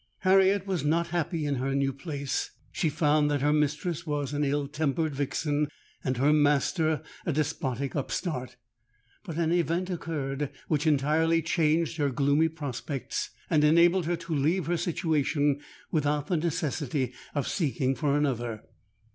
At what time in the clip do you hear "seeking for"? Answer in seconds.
17.47-18.17